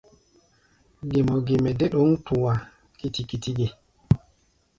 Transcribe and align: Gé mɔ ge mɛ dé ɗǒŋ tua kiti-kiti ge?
Gé 1.11 1.19
mɔ 1.27 1.35
ge 1.45 1.55
mɛ 1.63 1.71
dé 1.79 1.85
ɗǒŋ 1.93 2.09
tua 2.25 2.53
kiti-kiti 2.97 3.51
ge? 3.57 3.67